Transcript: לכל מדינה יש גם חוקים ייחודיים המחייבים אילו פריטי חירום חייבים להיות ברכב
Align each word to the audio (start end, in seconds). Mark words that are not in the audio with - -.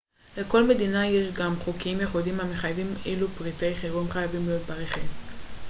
לכל 0.37 0.63
מדינה 0.63 1.07
יש 1.07 1.33
גם 1.33 1.55
חוקים 1.55 1.99
ייחודיים 1.99 2.39
המחייבים 2.39 2.87
אילו 3.05 3.27
פריטי 3.27 3.75
חירום 3.75 4.09
חייבים 4.11 4.45
להיות 4.47 4.61
ברכב 4.61 5.07